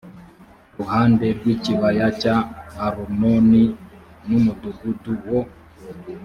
[0.77, 2.35] ruhande rw ikibaya cya
[2.85, 3.63] arunoni
[4.25, 5.39] n umudugudu wo